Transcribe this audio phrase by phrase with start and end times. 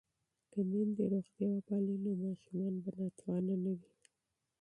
[0.51, 3.91] که میندې روغتیا پالې وي نو ماشومان به کمزوري نه وي.